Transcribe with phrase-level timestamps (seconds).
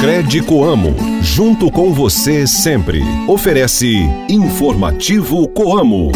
[0.00, 3.02] Crédito Amo, junto com você sempre.
[3.28, 3.98] Oferece
[4.30, 6.10] Informativo Coamo.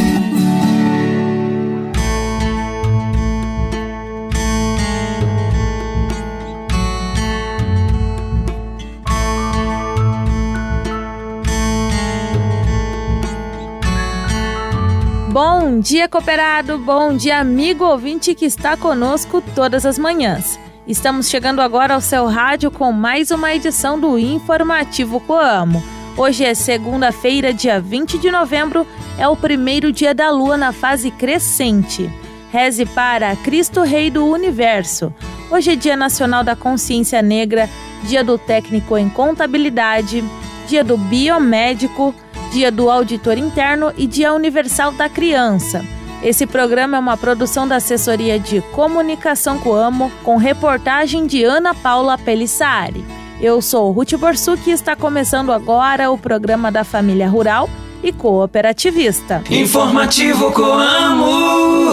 [15.29, 16.79] Bom dia, cooperado!
[16.79, 20.59] Bom dia, amigo ouvinte que está conosco todas as manhãs.
[20.87, 25.83] Estamos chegando agora ao seu rádio com mais uma edição do Informativo Coamo.
[26.15, 28.87] Hoje é segunda-feira, dia 20 de novembro,
[29.17, 32.11] é o primeiro dia da lua na fase crescente.
[32.53, 35.11] Reze para Cristo Rei do Universo.
[35.51, 37.69] Hoje é Dia Nacional da Consciência Negra,
[38.03, 40.23] Dia do Técnico em Contabilidade,
[40.69, 42.15] Dia do Biomédico,
[42.53, 45.83] Dia do Auditor Interno e Dia Universal da Criança.
[46.25, 52.17] Esse programa é uma produção da Assessoria de Comunicação Coamo, com reportagem de Ana Paula
[52.17, 53.05] Pelissari.
[53.39, 57.69] Eu sou Ruth Borsuk e está começando agora o programa da Família Rural
[58.03, 59.45] e Cooperativista.
[59.51, 61.93] Informativo Coamo!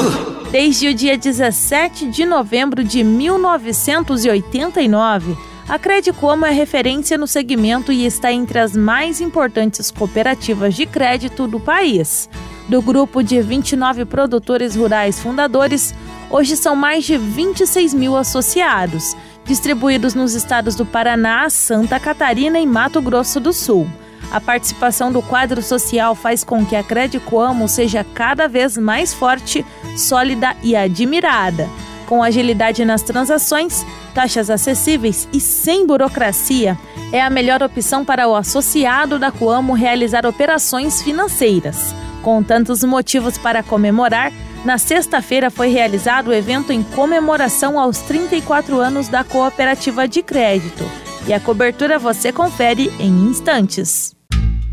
[0.50, 5.36] Desde o dia 17 de novembro de 1989,
[5.68, 11.48] a Credicomo é referência no segmento e está entre as mais importantes cooperativas de crédito
[11.48, 12.30] do país.
[12.72, 15.94] Do grupo de 29 produtores rurais fundadores,
[16.30, 22.66] hoje são mais de 26 mil associados, distribuídos nos estados do Paraná, Santa Catarina e
[22.66, 23.90] Mato Grosso do Sul.
[24.32, 29.66] A participação do quadro social faz com que a Credicoamo seja cada vez mais forte,
[29.98, 31.68] sólida e admirada.
[32.08, 36.80] Com agilidade nas transações, taxas acessíveis e sem burocracia,
[37.12, 41.94] é a melhor opção para o associado da Coamo realizar operações financeiras.
[42.22, 44.32] Com tantos motivos para comemorar,
[44.64, 50.84] na sexta-feira foi realizado o evento em comemoração aos 34 anos da Cooperativa de Crédito.
[51.28, 54.16] E a cobertura você confere em instantes.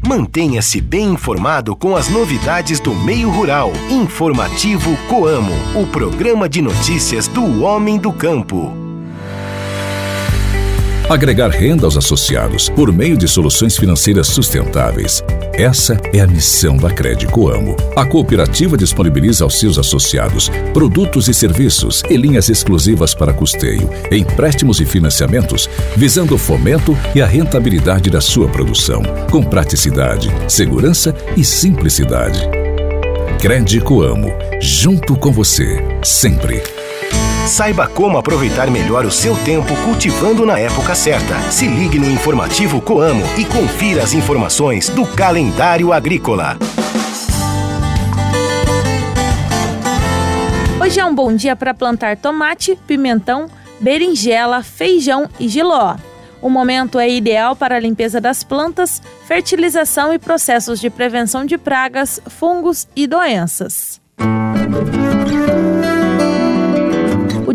[0.07, 3.73] Mantenha-se bem informado com as novidades do meio rural.
[3.91, 8.88] Informativo Coamo, o programa de notícias do homem do campo.
[11.09, 15.25] Agregar renda aos associados por meio de soluções financeiras sustentáveis.
[15.55, 17.75] Essa é a missão da Crédito Amo.
[17.97, 24.83] A cooperativa disponibiliza aos seus associados produtos e serviços e linhas exclusivas para custeio, empréstimos
[24.83, 31.43] e financiamentos, visando o fomento e a rentabilidade da sua produção, com praticidade, segurança e
[31.43, 32.41] simplicidade.
[33.41, 34.31] Crédito Amo,
[34.61, 36.63] junto com você, sempre.
[37.49, 41.41] Saiba como aproveitar melhor o seu tempo cultivando na época certa.
[41.51, 46.59] Se ligue no informativo Coamo e confira as informações do calendário agrícola.
[50.79, 53.49] Hoje é um bom dia para plantar tomate, pimentão,
[53.81, 55.97] berinjela, feijão e giló.
[56.43, 61.57] O momento é ideal para a limpeza das plantas, fertilização e processos de prevenção de
[61.57, 64.03] pragas, fungos e doenças.
[64.19, 65.68] O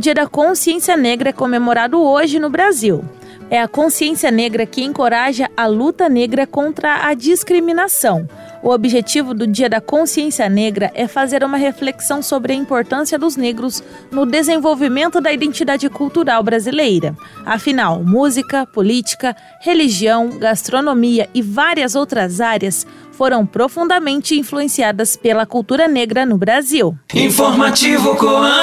[0.03, 3.05] Dia da Consciência Negra é comemorado hoje no Brasil.
[3.49, 8.27] É a consciência negra que encoraja a luta negra contra a discriminação.
[8.61, 13.37] O objetivo do Dia da Consciência Negra é fazer uma reflexão sobre a importância dos
[13.37, 13.81] negros
[14.11, 17.15] no desenvolvimento da identidade cultural brasileira.
[17.45, 26.25] Afinal, música, política, religião, gastronomia e várias outras áreas foram profundamente influenciadas pela cultura negra
[26.25, 26.97] no Brasil.
[27.13, 28.62] Informativo Coamo.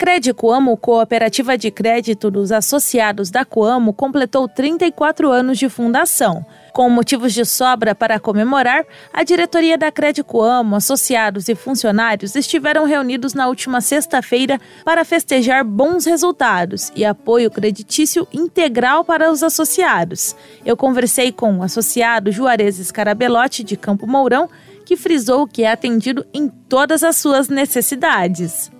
[0.00, 6.42] A Crede Coamo, cooperativa de crédito dos associados da Coamo, completou 34 anos de fundação.
[6.72, 12.86] Com motivos de sobra para comemorar, a diretoria da Crédito Amo, associados e funcionários estiveram
[12.86, 20.34] reunidos na última sexta-feira para festejar bons resultados e apoio creditício integral para os associados.
[20.64, 24.48] Eu conversei com o associado Juarez Scarabelotti de Campo Mourão,
[24.86, 28.70] que frisou que é atendido em todas as suas necessidades.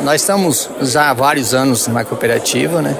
[0.00, 2.96] Nós estamos já há vários anos na cooperativa, né?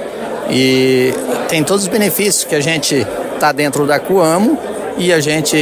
[0.49, 1.13] E
[1.49, 4.59] tem todos os benefícios que a gente está dentro da Coamo
[4.99, 5.57] e a gente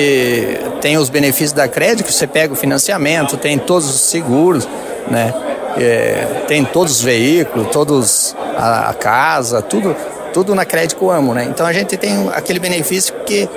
[0.83, 4.69] tem os benefícios da crédito, você pega o financiamento, tem todos os seguros,
[5.09, 5.33] né?
[5.79, 9.97] É, tem todos os veículos, todos a, a, casa, tudo,
[10.35, 11.47] tudo na Crédito Amo, né?
[11.49, 13.49] Então a gente tem aquele benefício que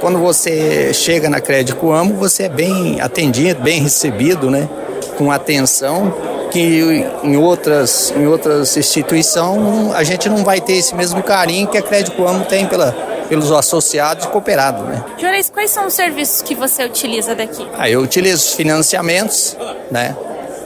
[0.00, 4.68] quando você chega na Crédito Amo, você é bem atendido, bem recebido, né?
[5.16, 11.22] Com atenção que em outras, em outras instituições a gente não vai ter esse mesmo
[11.22, 12.92] carinho que a Crédito Amo tem pela,
[13.28, 14.82] pelos associados e cooperados.
[14.86, 15.02] Né?
[15.18, 17.66] Juarez, quais são os serviços que você utiliza daqui?
[17.78, 19.56] Ah, eu utilizo financiamentos,
[19.90, 20.14] né?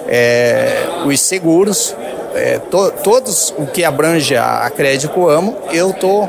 [0.08, 1.94] É, os seguros,
[2.34, 6.28] é, to, todos o que abrange a, a Crédito Amo, eu tô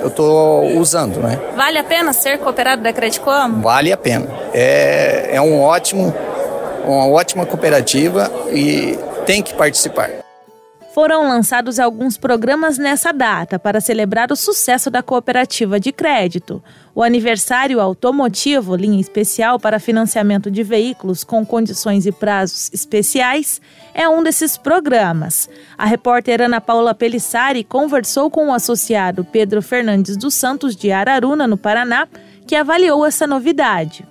[0.00, 1.40] eu tô usando, né?
[1.56, 3.62] Vale a pena ser cooperado da Crédito Amo?
[3.62, 4.28] Vale a pena.
[4.54, 6.14] É, é um ótimo
[6.84, 10.10] uma ótima cooperativa e tem que participar.
[10.98, 16.60] Foram lançados alguns programas nessa data para celebrar o sucesso da cooperativa de crédito.
[16.92, 23.60] O aniversário automotivo, linha especial para financiamento de veículos com condições e prazos especiais,
[23.94, 25.48] é um desses programas.
[25.78, 31.46] A repórter Ana Paula Pelissari conversou com o associado Pedro Fernandes dos Santos de Araruna,
[31.46, 32.08] no Paraná,
[32.44, 34.04] que avaliou essa novidade.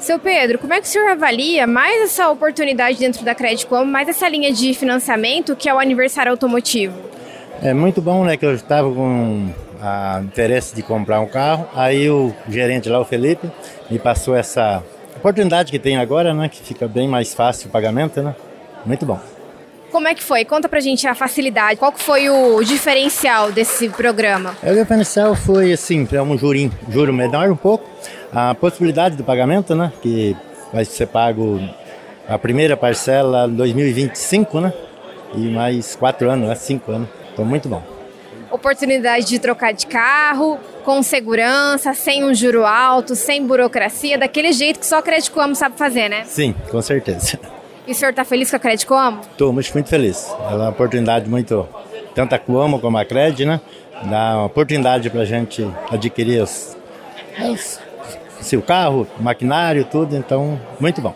[0.00, 4.08] Seu Pedro, como é que o senhor avalia mais essa oportunidade dentro da Credicom, mais
[4.08, 6.98] essa linha de financiamento que é o aniversário automotivo?
[7.62, 9.50] É muito bom, né, que eu estava com
[9.80, 13.50] a interesse de comprar um carro, aí o gerente lá, o Felipe,
[13.90, 14.82] me passou essa
[15.16, 18.34] oportunidade que tem agora, né, que fica bem mais fácil o pagamento, né?
[18.86, 19.20] Muito bom.
[19.92, 20.44] Como é que foi?
[20.44, 21.76] Conta pra gente a facilidade.
[21.76, 24.56] Qual que foi o diferencial desse programa?
[24.62, 27.84] O diferencial foi assim, é um jurinho, juro menor um pouco,
[28.32, 29.92] a possibilidade do pagamento, né?
[30.02, 30.36] Que
[30.72, 31.60] vai ser pago
[32.28, 34.72] a primeira parcela em 2025, né?
[35.34, 36.54] E mais quatro anos, né?
[36.54, 37.08] cinco anos.
[37.32, 37.82] Então, muito bom.
[38.50, 44.80] Oportunidade de trocar de carro, com segurança, sem um juro alto, sem burocracia, daquele jeito
[44.80, 46.24] que só a Crédito Como sabe fazer, né?
[46.24, 47.38] Sim, com certeza.
[47.86, 49.20] E o senhor está feliz com a Crédito Como?
[49.20, 50.28] Estou muito feliz.
[50.50, 51.66] É uma oportunidade muito,
[52.14, 53.60] tanto a Cuomo como a Cred, né?
[54.04, 56.76] Dá uma oportunidade para a gente adquirir os,
[57.40, 57.80] os
[58.40, 61.14] seu carro, maquinário, tudo, então muito bom.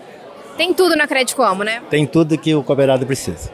[0.57, 1.83] Tem tudo na Crédito Como, né?
[1.91, 3.51] Tem tudo que o cooperado precisa.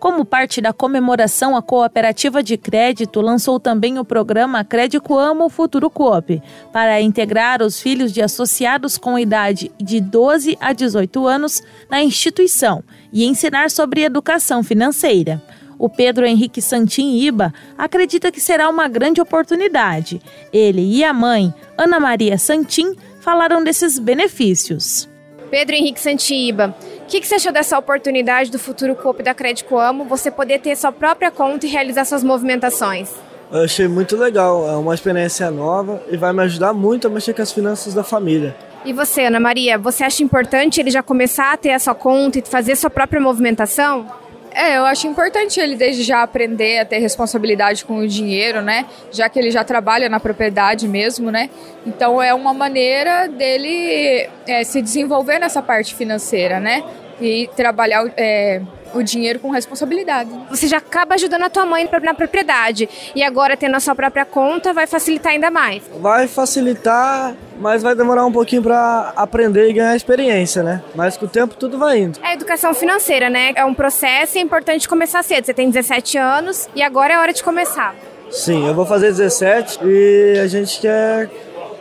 [0.00, 5.90] Como parte da comemoração, a Cooperativa de Crédito lançou também o programa Crédito Amo Futuro
[5.90, 6.42] Coop,
[6.72, 12.82] para integrar os filhos de associados com idade de 12 a 18 anos na instituição
[13.12, 15.42] e ensinar sobre educação financeira.
[15.80, 20.20] O Pedro Henrique Santin Iba acredita que será uma grande oportunidade.
[20.52, 25.08] Ele e a mãe, Ana Maria Santin, falaram desses benefícios.
[25.50, 29.78] Pedro Henrique Santiba, o que, que, você achou dessa oportunidade do futuro Coop da Crédito
[29.78, 33.10] Amo, você poder ter sua própria conta e realizar suas movimentações?
[33.50, 37.32] Eu achei muito legal, é uma experiência nova e vai me ajudar muito a mexer
[37.32, 38.54] com as finanças da família.
[38.84, 42.38] E você, Ana Maria, você acha importante ele já começar a ter a sua conta
[42.38, 44.19] e fazer sua própria movimentação?
[44.52, 48.86] É, eu acho importante ele desde já aprender a ter responsabilidade com o dinheiro, né?
[49.12, 51.48] Já que ele já trabalha na propriedade mesmo, né?
[51.86, 56.82] Então é uma maneira dele é, se desenvolver nessa parte financeira, né?
[57.20, 58.60] E trabalhar é,
[58.94, 60.30] o dinheiro com responsabilidade.
[60.48, 64.24] Você já acaba ajudando a tua mãe na propriedade e agora tendo a sua própria
[64.24, 65.82] conta vai facilitar ainda mais.
[66.00, 70.82] Vai facilitar, mas vai demorar um pouquinho para aprender e ganhar experiência, né?
[70.94, 72.18] Mas com o tempo tudo vai indo.
[72.22, 73.52] É educação financeira, né?
[73.54, 75.44] É um processo e é importante começar cedo.
[75.44, 77.94] Você tem 17 anos e agora é hora de começar.
[78.30, 81.28] Sim, eu vou fazer 17 e a gente quer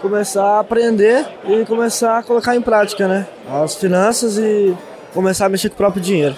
[0.01, 3.27] começar a aprender e começar a colocar em prática, né?
[3.47, 4.75] As finanças e
[5.13, 6.35] começar a mexer com o próprio dinheiro.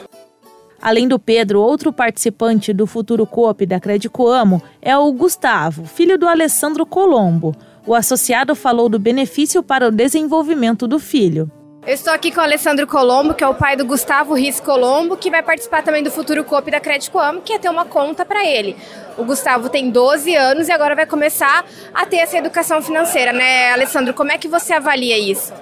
[0.81, 6.27] Além do Pedro, outro participante do Futuro Coop da Credicoamo é o Gustavo, filho do
[6.27, 7.55] Alessandro Colombo.
[7.85, 11.51] O associado falou do benefício para o desenvolvimento do filho.
[11.85, 15.17] Eu estou aqui com o Alessandro Colombo, que é o pai do Gustavo Riz Colombo,
[15.17, 18.45] que vai participar também do Futuro Coop da Credicoamo, que é ter uma conta para
[18.45, 18.75] ele.
[19.17, 23.71] O Gustavo tem 12 anos e agora vai começar a ter essa educação financeira, né,
[23.71, 24.13] Alessandro?
[24.13, 25.53] Como é que você avalia isso?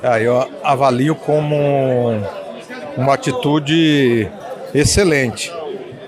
[0.00, 1.56] Ah, eu avalio como
[2.96, 4.30] uma atitude
[4.74, 5.52] excelente.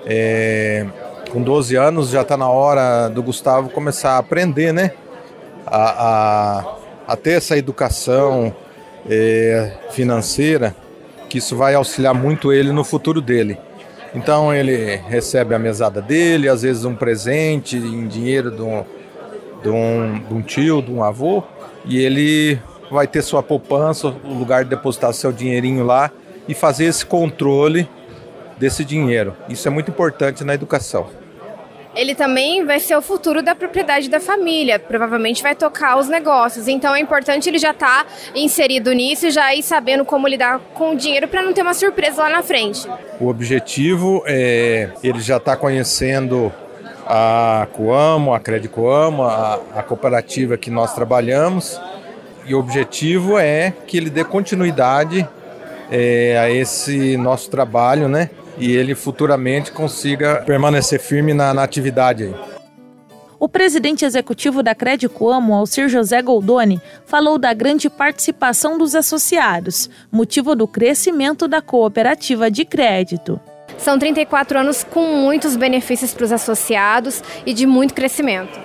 [0.07, 0.87] É,
[1.31, 4.93] com 12 anos já está na hora do Gustavo começar a aprender, né?
[5.67, 6.77] A, a,
[7.09, 8.55] a ter essa educação
[9.09, 10.75] é, financeira,
[11.29, 13.59] que isso vai auxiliar muito ele no futuro dele.
[14.15, 18.85] Então ele recebe a mesada dele, às vezes um presente em dinheiro de um,
[19.63, 21.45] de um, de um tio, de um avô,
[21.85, 26.11] e ele vai ter sua poupança, o lugar de depositar seu dinheirinho lá
[26.49, 27.89] e fazer esse controle
[28.61, 29.35] desse dinheiro.
[29.49, 31.09] Isso é muito importante na educação.
[31.97, 36.69] Ele também vai ser o futuro da propriedade da família, provavelmente vai tocar os negócios.
[36.69, 40.61] Então é importante ele já estar tá inserido nisso e já ir sabendo como lidar
[40.75, 42.87] com o dinheiro para não ter uma surpresa lá na frente.
[43.19, 46.53] O objetivo é ele já estar tá conhecendo
[47.07, 51.81] a Coamo, a Credicoamo, a, a cooperativa que nós trabalhamos.
[52.47, 55.27] E o objetivo é que ele dê continuidade
[55.91, 58.31] é, a esse nosso trabalho, né?
[58.61, 62.35] E ele futuramente consiga permanecer firme na, na atividade aí.
[63.41, 70.55] O presidente executivo da Credicoamo, Alcir José Goldoni, falou da grande participação dos associados, motivo
[70.55, 73.41] do crescimento da cooperativa de crédito.
[73.79, 78.61] São 34 anos com muitos benefícios para os associados e de muito crescimento.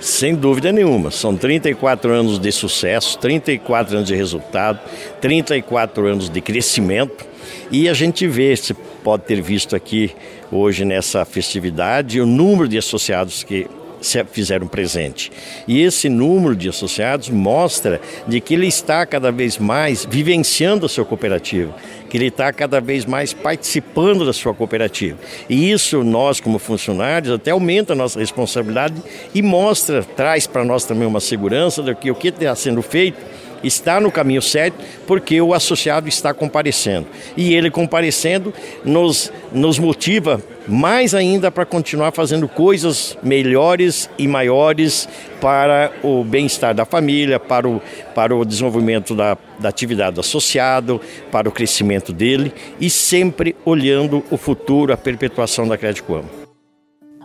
[0.00, 4.80] Sem dúvida nenhuma, são 34 anos de sucesso, 34 anos de resultado,
[5.20, 7.33] 34 anos de crescimento
[7.74, 10.12] e a gente vê, se pode ter visto aqui
[10.52, 13.66] hoje nessa festividade, o número de associados que
[14.00, 15.32] se fizeram presente.
[15.66, 20.88] E esse número de associados mostra de que ele está cada vez mais vivenciando a
[20.88, 21.74] sua cooperativa,
[22.08, 25.18] que ele está cada vez mais participando da sua cooperativa.
[25.50, 29.02] E isso nós como funcionários até aumenta a nossa responsabilidade
[29.34, 33.18] e mostra, traz para nós também uma segurança de que o que está sendo feito
[33.64, 37.06] está no caminho certo porque o associado está comparecendo.
[37.36, 38.52] E ele comparecendo
[38.84, 45.08] nos, nos motiva mais ainda para continuar fazendo coisas melhores e maiores
[45.40, 47.82] para o bem-estar da família, para o,
[48.14, 54.24] para o desenvolvimento da, da atividade do associado, para o crescimento dele e sempre olhando
[54.30, 56.44] o futuro, a perpetuação da Crédito Amo.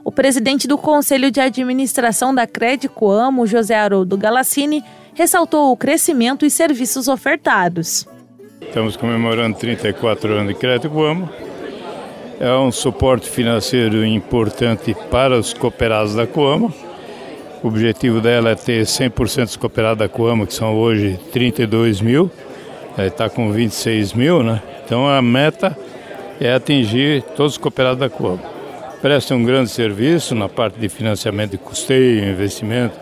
[0.04, 6.46] O presidente do Conselho de Administração da Crédito Amo, José Haroldo Galassini, ressaltou o crescimento
[6.46, 8.08] e serviços ofertados.
[8.62, 11.30] Estamos comemorando 34 anos de Crédito Coamo.
[12.40, 16.74] É um suporte financeiro importante para os cooperados da Coamo.
[17.62, 22.32] O objetivo dela é ter 100% dos cooperados da Coamo, que são hoje 32 mil,
[22.98, 24.62] está com 26 mil, né?
[24.86, 25.78] Então a meta
[26.40, 28.42] é atingir todos os cooperados da Coamo.
[29.02, 32.98] Presta um grande serviço na parte de financiamento de custeio, investimento,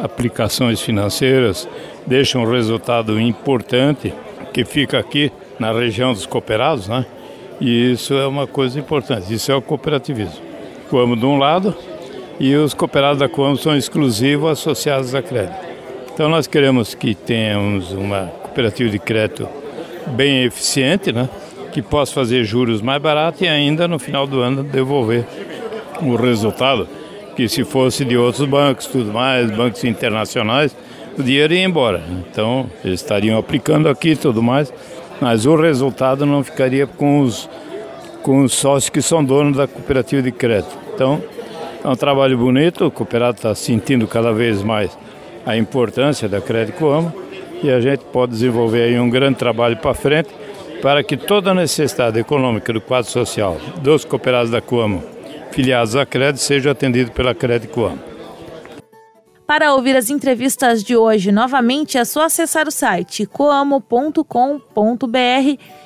[0.00, 1.68] aplicações financeiras,
[2.06, 4.12] deixa um resultado importante
[4.52, 7.04] que fica aqui na região dos cooperados, né?
[7.60, 10.40] E isso é uma coisa importante, isso é o cooperativismo.
[10.90, 11.74] Coamo de um lado
[12.40, 15.72] e os cooperados da Coamo são exclusivos associados à crédito.
[16.12, 19.48] Então nós queremos que tenhamos uma cooperativa de crédito
[20.08, 21.28] bem eficiente, né?
[21.72, 25.24] Que possa fazer juros mais baratos e ainda no final do ano devolver
[26.02, 26.88] o resultado
[27.36, 30.76] que se fosse de outros bancos, tudo mais, bancos internacionais,
[31.18, 32.02] o dinheiro ia embora.
[32.10, 34.72] Então, eles estariam aplicando aqui tudo mais,
[35.20, 37.48] mas o resultado não ficaria com os,
[38.22, 40.76] com os sócios que são donos da cooperativa de crédito.
[40.94, 41.22] Então,
[41.84, 44.96] é um trabalho bonito, o cooperado está sentindo cada vez mais
[45.44, 47.12] a importância da Crédito Coamo
[47.62, 50.30] e a gente pode desenvolver aí um grande trabalho para frente
[50.80, 55.11] para que toda a necessidade econômica do quadro social dos cooperados da Coamo
[55.52, 57.98] filiados à Crédito seja atendido pela Crédito Coamo.
[59.46, 64.24] Para ouvir as entrevistas de hoje novamente, é só acessar o site coamo.com.br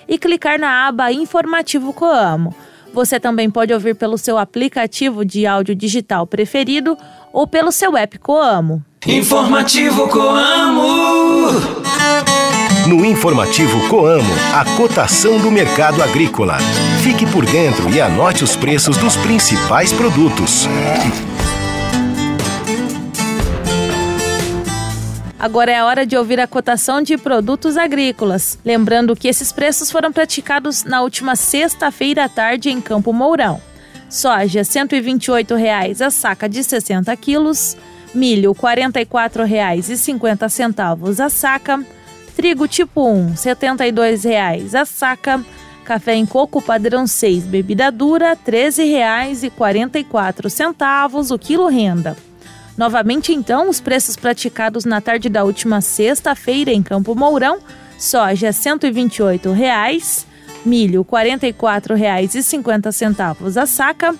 [0.08, 2.54] e clicar na aba Informativo Coamo.
[2.94, 6.96] Você também pode ouvir pelo seu aplicativo de áudio digital preferido
[7.32, 8.84] ou pelo seu app Coamo.
[9.06, 11.50] Informativo Coamo.
[12.86, 16.56] No informativo Coamo, a cotação do mercado agrícola.
[17.02, 20.68] Fique por dentro e anote os preços dos principais produtos.
[25.36, 28.56] Agora é hora de ouvir a cotação de produtos agrícolas.
[28.64, 33.60] Lembrando que esses preços foram praticados na última sexta-feira à tarde em Campo Mourão.
[34.08, 37.76] Soja R$ 128,00 a saca de 60 quilos.
[38.14, 41.84] Milho R$ 44,50 a saca.
[42.36, 45.42] Trigo tipo 1, R$ 72,00 a saca.
[45.86, 52.14] Café em coco padrão 6, bebida dura, R$ 13,44 o quilo renda.
[52.76, 57.58] Novamente, então, os preços praticados na tarde da última sexta-feira em Campo Mourão:
[57.98, 60.26] soja R$ 128,00,
[60.64, 64.14] milho R$ 44,50 a saca,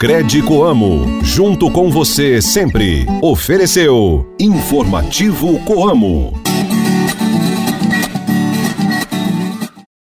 [0.00, 3.04] Crede Coamo, junto com você sempre.
[3.20, 6.49] Ofereceu Informativo Coamo.